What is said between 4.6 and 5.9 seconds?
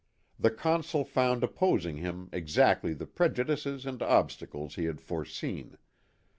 he had foreseen.